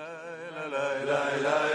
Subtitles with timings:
[0.00, 1.69] la la la la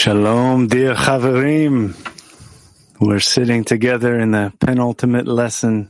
[0.00, 1.92] Shalom, dear Chaverim.
[3.00, 5.88] We're sitting together in the penultimate lesson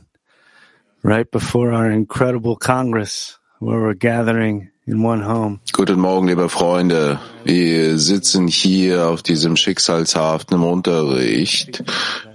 [1.03, 5.59] right before our incredible Congress, where we're gathering in one home.
[5.71, 7.19] Guten Morgen, liebe Freunde.
[7.43, 11.83] Wir sitzen hier auf diesem schicksalshaften Unterricht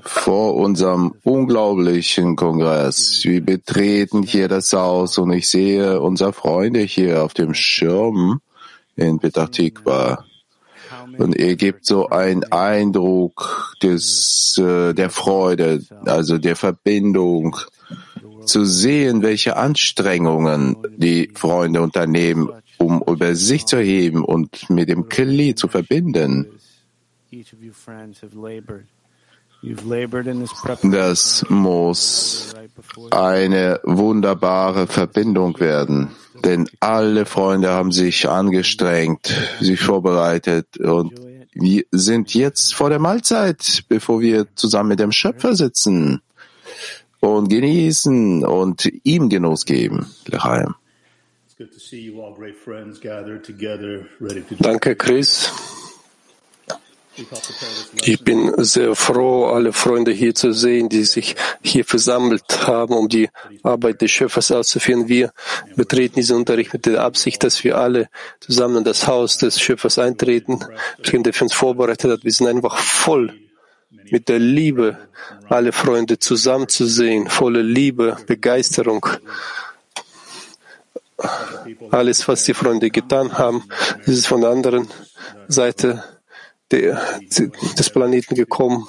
[0.02, 3.24] vor unserem unglaublichen Kongress.
[3.24, 8.40] Wir betreten hier das Haus und ich sehe unsere Freunde hier auf dem Schirm
[8.94, 10.24] in Petah Tikva.
[11.18, 17.56] Und er gibt so einen Eindruck des, äh, der Freude, also der Verbindung,
[18.46, 25.08] zu sehen, welche Anstrengungen die Freunde unternehmen, um über sich zu heben und mit dem
[25.08, 26.46] Kli zu verbinden.
[30.92, 32.54] Das muss
[33.10, 36.10] eine wunderbare Verbindung werden,
[36.44, 41.12] denn alle Freunde haben sich angestrengt, sich vorbereitet und
[41.54, 46.20] wir sind jetzt vor der Mahlzeit, bevor wir zusammen mit dem Schöpfer sitzen
[47.20, 50.06] und genießen und ihm Genuss geben.
[50.26, 50.74] Lechaim.
[54.58, 55.52] Danke, Chris.
[58.04, 63.08] Ich bin sehr froh, alle Freunde hier zu sehen, die sich hier versammelt haben, um
[63.08, 63.30] die
[63.62, 65.08] Arbeit des Schöpfers auszuführen.
[65.08, 65.32] Wir
[65.76, 68.08] betreten diesen Unterricht mit der Absicht, dass wir alle
[68.40, 70.64] zusammen in das Haus des Schöpfers eintreten,
[70.98, 72.24] der für uns vorbereitet hat.
[72.24, 73.32] Wir sind einfach voll
[74.10, 74.98] mit der Liebe,
[75.48, 79.06] alle Freunde zusammenzusehen, volle Liebe, Begeisterung.
[81.90, 83.64] Alles, was die Freunde getan haben,
[84.04, 84.88] ist von der anderen
[85.48, 86.02] Seite
[86.80, 88.88] des Planeten gekommen.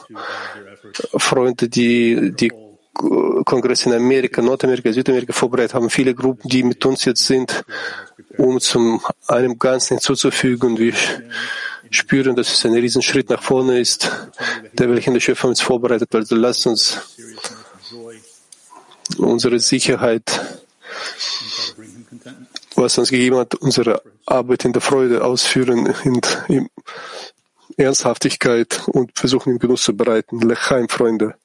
[1.18, 2.51] Freunde, die die
[2.94, 7.66] Kongress in Amerika, Nordamerika, Südamerika vorbereitet haben, viele Gruppen, die mit uns jetzt sind,
[8.38, 10.72] um zum einem Ganzen hinzuzufügen.
[10.72, 10.94] Und wir
[11.90, 14.12] spüren, dass es ein Riesenschritt nach vorne ist,
[14.73, 16.13] der welchen der Schöpfer uns vorbereitet.
[16.16, 17.00] Also lasst uns
[19.17, 20.41] unsere Sicherheit,
[22.75, 26.69] was uns gegeben hat, unsere Arbeit in der Freude ausführen, in
[27.78, 30.40] Ernsthaftigkeit und versuchen, ihm Genuss zu bereiten.
[30.40, 31.36] Lechaim, Freunde.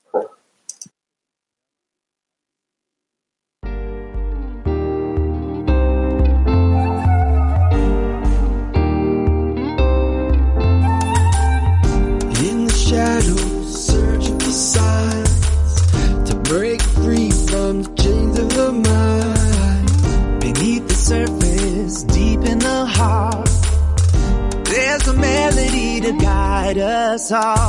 [27.33, 27.59] Us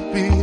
[0.00, 0.37] not be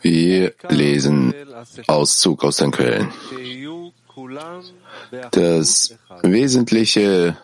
[0.00, 1.34] Wir lesen
[1.86, 3.12] Auszug aus den Quellen.
[5.30, 7.36] Das Wesentliche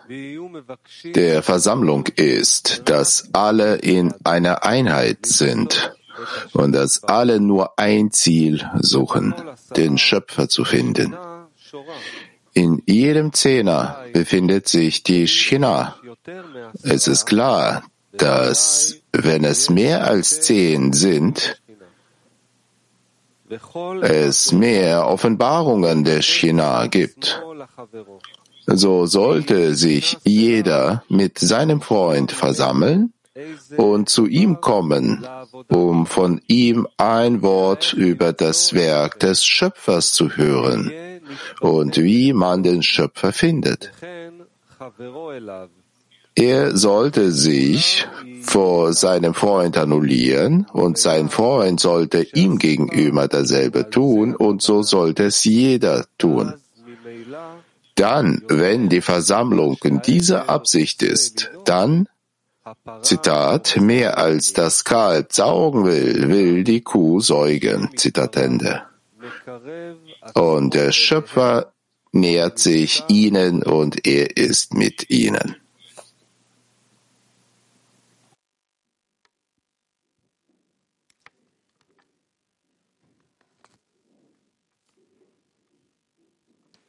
[1.04, 5.94] der Versammlung ist, dass alle in einer Einheit sind
[6.52, 9.34] und dass alle nur ein Ziel suchen,
[9.76, 11.16] den Schöpfer zu finden.
[12.52, 15.96] In jedem Zehner befindet sich die Shina.
[16.82, 17.82] Es ist klar,
[18.16, 21.61] dass wenn es mehr als zehn sind,
[24.02, 27.43] es mehr Offenbarungen der Shina gibt.
[28.66, 33.12] So sollte sich jeder mit seinem Freund versammeln
[33.76, 35.26] und zu ihm kommen,
[35.69, 40.90] um von ihm ein Wort über das Werk des Schöpfers zu hören
[41.61, 43.93] und wie man den Schöpfer findet.
[46.34, 48.06] Er sollte sich
[48.42, 55.25] vor seinem Freund annullieren und sein Freund sollte ihm gegenüber dasselbe tun und so sollte
[55.25, 56.54] es jeder tun.
[57.94, 62.08] Dann, wenn die Versammlung in dieser Absicht ist, dann,
[63.02, 68.82] Zitat, mehr als das Kalb saugen will, will die Kuh säugen, Zitat Ende.
[70.34, 71.72] Und der Schöpfer
[72.12, 75.56] nähert sich ihnen und er ist mit ihnen.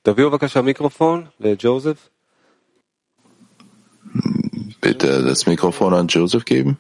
[0.05, 2.09] תביאו בבקשה מיקרופון לג'וזף.
[4.83, 6.79] Bitte das Mikrofon an Joseph geben.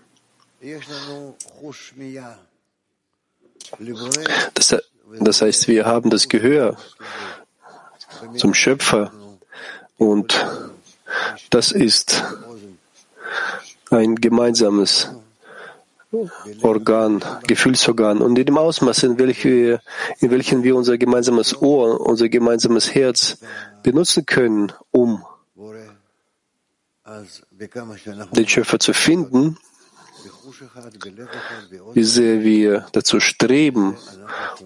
[4.54, 4.76] Das,
[5.20, 6.76] das heißt, wir haben das Gehör
[8.36, 9.12] zum Schöpfer
[9.98, 10.46] und
[11.50, 12.24] das ist
[13.90, 15.10] ein gemeinsames
[16.61, 18.21] Organ, Gefühlsorgan.
[18.21, 19.81] Und in dem Ausmaß, in, welche,
[20.19, 23.37] in welchem wir unser gemeinsames Ohr, unser gemeinsames Herz
[23.83, 25.23] benutzen können, um
[28.31, 29.57] den Schöpfer zu finden,
[31.93, 33.97] wie sehr wir dazu streben,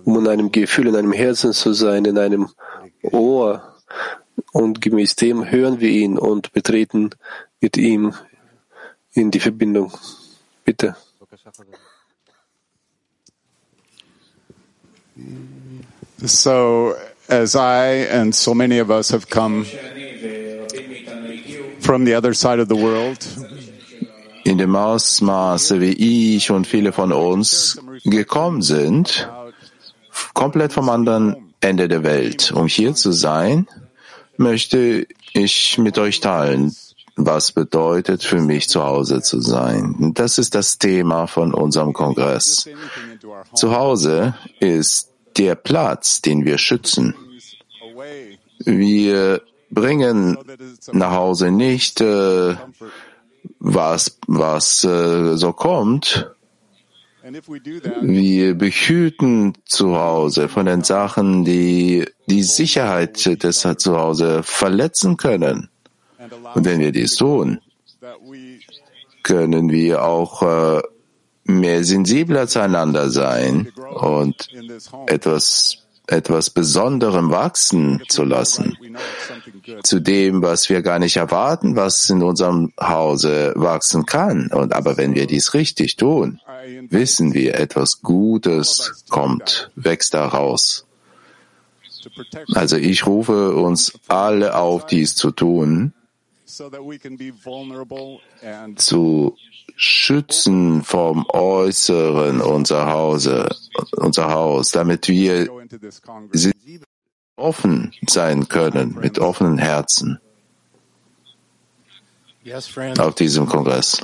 [0.06, 2.50] um in einem Gefühl, in einem Herzen zu sein, in einem
[3.04, 3.76] Ohr.
[4.52, 7.12] Und gemäß dem hören wir ihn und betreten
[7.60, 8.14] mit ihm
[9.12, 9.92] in die Verbindung.
[10.64, 10.96] Bitte.
[16.26, 16.96] So,
[17.28, 19.66] as I and so many of us have come
[21.80, 23.26] from the other side of the world,
[24.46, 29.30] In dem Ausmaße, wie ich und viele von uns gekommen sind,
[30.34, 33.68] komplett vom anderen Ende der Welt, um hier zu sein,
[34.38, 36.76] möchte ich mit euch teilen,
[37.26, 40.12] was bedeutet für mich zu Hause zu sein.
[40.14, 42.68] Das ist das Thema von unserem Kongress.
[43.54, 47.16] Zu Hause ist der Platz, den wir schützen.
[48.66, 50.38] Wir bringen
[50.92, 52.56] nach Hause nicht äh,
[53.60, 56.32] was, was äh, so kommt.
[58.02, 65.70] Wir behüten zu Hause von den Sachen, die die Sicherheit des Zuhause verletzen können.
[66.54, 67.60] Und wenn wir dies tun,
[69.24, 70.82] können wir auch äh,
[71.44, 74.48] mehr sensibler zueinander sein und
[75.08, 78.78] etwas, etwas Besonderem wachsen zu lassen.
[79.84, 84.48] zu dem, was wir gar nicht erwarten, was in unserem Hause wachsen kann.
[84.52, 86.40] Und aber wenn wir dies richtig tun,
[86.90, 90.86] wissen wir, etwas Gutes kommt, wächst daraus.
[92.54, 95.94] Also ich rufe uns alle auf, dies zu tun,
[98.76, 99.38] zu
[99.76, 103.50] schützen vom Äußeren unser Hause,
[103.98, 105.48] unser Haus, damit wir
[107.36, 110.20] offen sein können, mit offenen Herzen.
[113.00, 114.02] Auf diesem Kongress.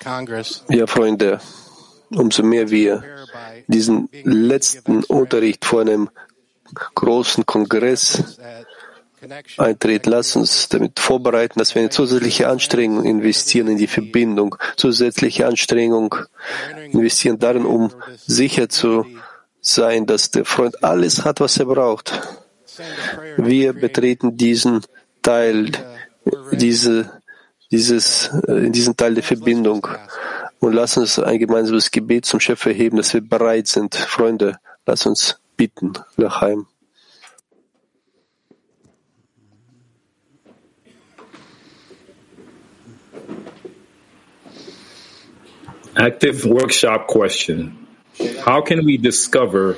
[0.00, 1.40] Congress, Ja, Freunde,
[2.10, 3.04] umso mehr wir
[3.68, 6.10] diesen letzten Unterricht vor einem
[6.94, 8.38] großen Kongress
[9.58, 15.46] eintreten, lass uns damit vorbereiten, dass wir eine zusätzliche Anstrengung investieren in die Verbindung, zusätzliche
[15.46, 16.14] Anstrengung
[16.92, 17.92] investieren darin, um
[18.26, 19.06] sicher zu
[19.60, 22.20] sein, dass der Freund alles hat, was er braucht.
[23.36, 24.82] Wir betreten diesen
[25.22, 25.70] Teil,
[26.52, 27.10] diese,
[27.70, 29.86] dieses, äh, diesen Teil der Verbindung
[30.60, 33.94] und lass uns ein gemeinsames Gebet zum Schöpfer heben, dass wir bereit sind.
[33.94, 36.66] Freunde, lass uns bitten, Lachaim.
[45.96, 47.86] Active workshop question.
[48.44, 49.76] How can we discover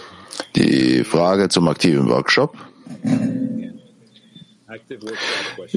[0.54, 2.56] Die Frage zum aktiven Workshop.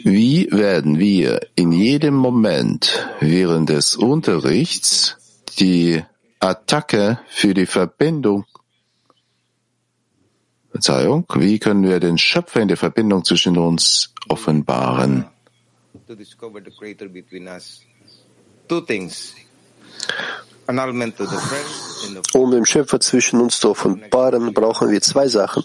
[0.04, 5.18] Wie werden wir in jedem Moment während des Unterrichts
[5.60, 6.04] die
[6.40, 8.46] Attacke für die Verbindung
[10.72, 15.26] Verzeihung, wie können wir den Schöpfer in der Verbindung zwischen uns offenbaren?
[16.08, 17.86] to discover the creator between us.
[18.68, 19.36] Two things.
[22.34, 25.64] Um den Schöpfer zwischen uns zu offenbaren, brauchen wir zwei Sachen.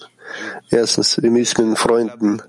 [0.71, 2.43] Erstens, wir müssen mit den Freunden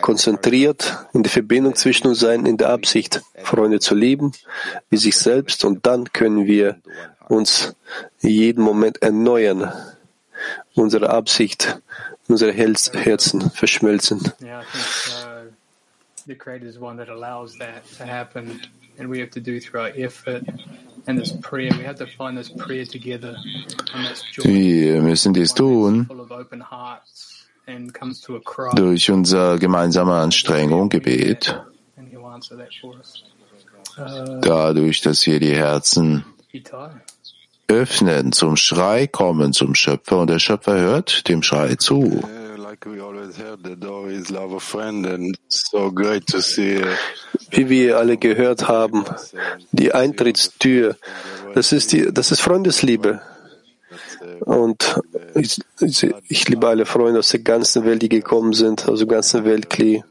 [0.00, 4.32] konzentriert in der Verbindung zwischen uns sein, in der Absicht, Freunde zu lieben,
[4.90, 6.80] wie sich selbst, und dann können wir
[7.28, 7.74] uns
[8.20, 9.72] jeden Moment erneuern,
[10.74, 11.80] unsere Absicht,
[12.28, 14.32] unsere Herz- Herzen verschmelzen.
[14.40, 14.84] Yeah, I think
[15.24, 15.50] uh,
[18.98, 20.44] and we have to do through our effort
[21.06, 21.70] and this prayer.
[21.76, 23.36] We have to find this prayer together,
[23.94, 24.42] and that's joy.
[24.44, 29.58] Wir müssen dies tun Full of open hearts and comes to a cry, durch unser
[29.58, 31.48] gemeinsame Anstrengung, Gebet,
[31.96, 33.24] and He'll answer that for us.
[33.96, 36.24] Uh, dadurch, dass wir die Herzen
[37.68, 42.22] öffnen, zum Schrei kommen zum Schöpfer und der Schöpfer hört dem Schrei zu.
[42.74, 42.90] Uh,
[47.50, 49.04] Wie wir alle gehört haben,
[49.72, 50.96] die Eintrittstür,
[51.54, 53.20] das ist die, das ist Freundesliebe.
[54.40, 55.00] Und
[55.34, 55.60] ich,
[56.28, 60.02] ich, liebe alle Freunde aus der ganzen Welt, die gekommen sind, aus der ganzen Weltkli.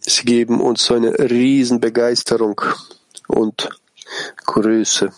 [0.00, 2.60] Sie geben uns so eine riesen Begeisterung
[3.28, 3.68] und
[4.46, 5.12] Größe.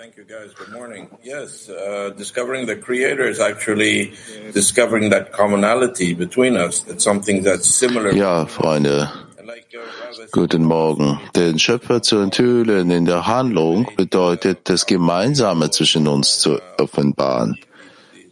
[0.00, 0.54] Thank you guys.
[0.54, 1.10] Good morning.
[1.22, 4.14] Yes, uh, discovering the creator is actually
[4.54, 6.80] discovering that commonality between us.
[6.80, 8.10] That's something that's similar.
[8.14, 11.20] Ja, Freunde, uh, guten Morgen.
[11.36, 17.58] Den Schöpfer zu enthüllen in der Handlung bedeutet, das Gemeinsame zwischen uns zu offenbaren.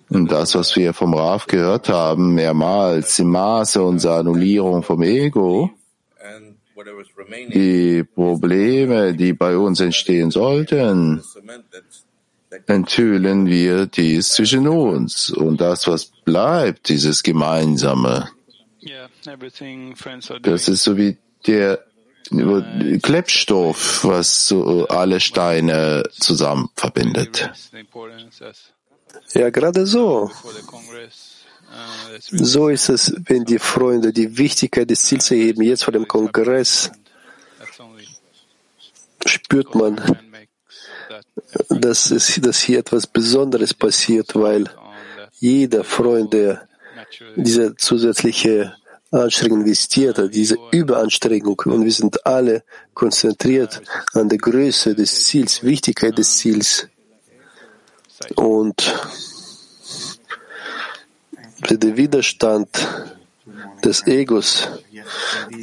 [0.08, 5.70] Und das, was wir vom Rav gehört haben, mehrmals im Maße unserer Annullierung vom Ego,
[7.52, 11.22] die Probleme, die bei uns entstehen sollten,
[12.66, 15.30] enthüllen wir dies zwischen uns.
[15.30, 18.30] Und das, was bleibt, dieses Gemeinsame,
[20.42, 21.16] das ist so wie
[21.46, 21.84] der
[23.02, 27.50] Klebstoff, was so alle Steine zusammen verbindet.
[29.32, 30.30] Ja, gerade so.
[32.20, 35.62] So ist es, wenn die Freunde die Wichtigkeit des Ziels erheben.
[35.62, 36.90] Jetzt vor dem Kongress
[39.24, 40.00] spürt man,
[41.68, 44.70] dass, es, dass hier etwas Besonderes passiert, weil
[45.38, 46.68] jeder Freund, der
[47.36, 48.74] diese zusätzliche
[49.10, 53.80] Anstrengung investiert hat, diese Überanstrengung, und wir sind alle konzentriert
[54.12, 56.88] an der Größe des Ziels, Wichtigkeit des Ziels.
[58.34, 58.92] Und
[61.60, 62.68] der Widerstand
[63.84, 64.68] des Egos,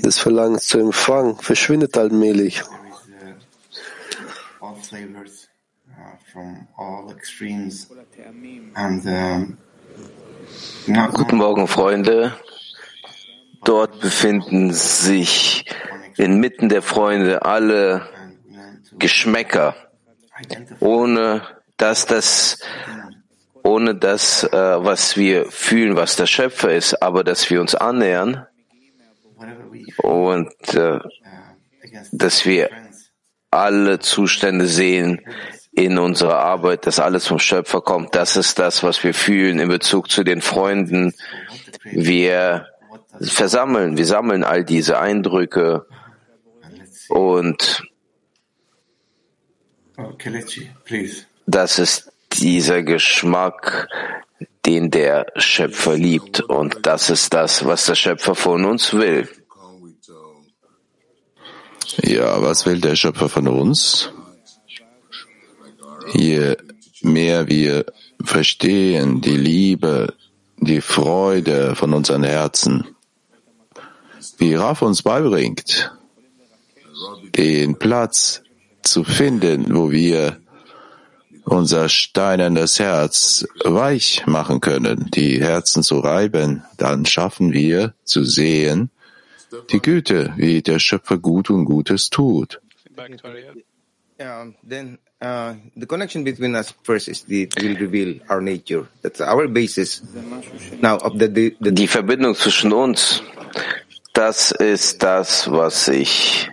[0.03, 2.61] des Verlangens zu empfangen, verschwindet allmählich.
[11.13, 12.33] Guten Morgen, Freunde.
[13.63, 15.65] Dort befinden sich
[16.17, 18.07] inmitten der Freunde alle
[18.99, 19.75] Geschmäcker,
[20.79, 21.41] ohne
[21.77, 22.59] dass das,
[23.65, 28.45] ohne das, äh, was wir fühlen, was der Schöpfer ist, aber dass wir uns annähern
[29.97, 30.99] und äh,
[32.11, 32.69] dass wir
[33.49, 35.21] alle Zustände sehen
[35.71, 38.13] in unserer Arbeit, dass alles vom Schöpfer kommt.
[38.13, 41.13] Das ist das, was wir fühlen in Bezug zu den Freunden.
[41.83, 42.67] Wir
[43.19, 45.87] versammeln, wir sammeln all diese Eindrücke
[47.09, 47.83] und
[51.47, 53.87] das ist dieser Geschmack
[54.65, 56.41] den der Schöpfer liebt.
[56.41, 59.29] Und das ist das, was der Schöpfer von uns will.
[62.01, 64.11] Ja, was will der Schöpfer von uns?
[66.13, 66.55] Je
[67.01, 67.85] mehr wir
[68.23, 70.13] verstehen die Liebe,
[70.57, 72.87] die Freude von unseren Herzen,
[74.37, 75.91] wie Raf uns beibringt,
[77.37, 78.41] den Platz
[78.81, 80.39] zu finden, wo wir
[81.45, 88.89] unser steinernes Herz weich machen können, die Herzen zu reiben, dann schaffen wir zu sehen
[89.71, 92.61] die Güte, wie der Schöpfer gut und Gutes tut.
[94.17, 98.87] Then uh, the connection between us first is the will reveal our nature.
[99.01, 100.01] That's our basis.
[100.81, 103.21] Now of the, the, the Die Verbindung zwischen uns,
[104.13, 106.49] das ist das, was sich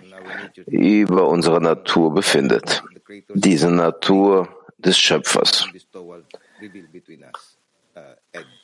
[0.67, 2.83] über unserer Natur befindet.
[3.33, 4.49] Diese Natur
[4.85, 5.67] des Schöpfers.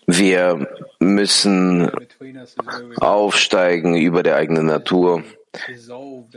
[0.08, 0.68] Wir
[1.00, 1.92] müssen
[3.00, 5.24] aufsteigen über der eigenen Natur,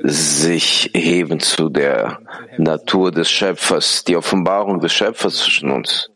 [0.03, 2.21] sich heben zu der
[2.59, 6.11] Natur des Schöpfers, die Offenbarung des Schöpfers zwischen uns.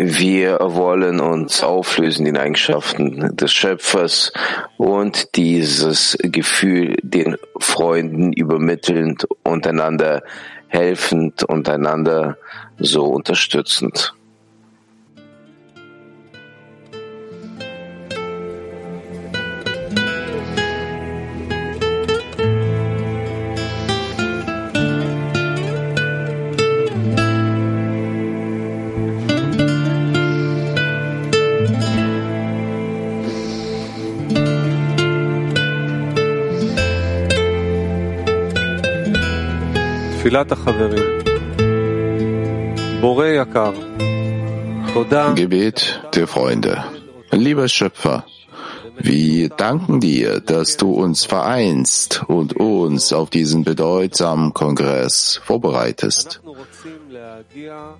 [0.00, 4.32] Wir wollen uns auflösen in Eigenschaften des Schöpfers
[4.76, 10.24] und dieses Gefühl den Freunden übermittelnd, untereinander
[10.72, 12.38] helfend, untereinander
[12.78, 14.14] so unterstützend.
[40.31, 41.03] תפילת החברים.
[43.01, 43.71] בורא יקר,
[44.93, 45.33] תודה.
[45.35, 45.79] Gebet
[46.15, 46.83] der Freunde.
[47.31, 48.25] Lieber Schöpfer,
[48.99, 56.39] wir danken dir, dass du uns vereinst und uns auf diesen bedeutsamen Kongress vorbereitest.
[56.39, 57.91] אנחנו רוצים להגיע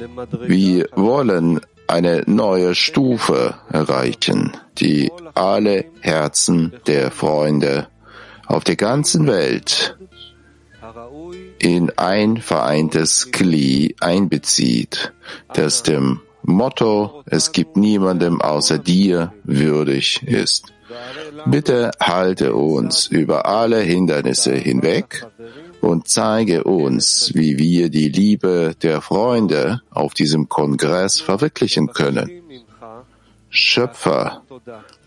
[0.00, 7.88] למדרגה Wir wollen eine neue Stufe erreichen, die alle Herzen der Freunde
[8.46, 10.09] auf der ganzen Welt הראוי
[11.59, 15.13] in ein vereintes Kli einbezieht,
[15.53, 20.73] das dem Motto Es gibt niemandem außer dir würdig ist.
[21.45, 25.25] Bitte halte uns über alle Hindernisse hinweg
[25.81, 32.29] und zeige uns, wie wir die Liebe der Freunde auf diesem Kongress verwirklichen können.
[33.49, 34.43] Schöpfer,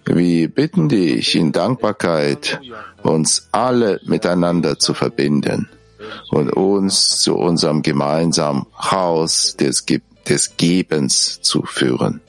[0.07, 2.61] wir bitten dich in Dankbarkeit,
[3.03, 5.69] uns alle miteinander zu verbinden
[6.31, 12.21] und uns zu unserem gemeinsamen Haus des, Ge des Gebens zu führen.